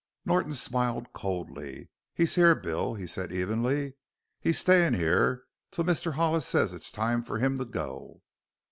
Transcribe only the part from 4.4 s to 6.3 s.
stayin' here till Mr.